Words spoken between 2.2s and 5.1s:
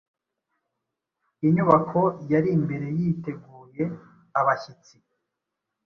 yari imbere yiteguye abashyitsi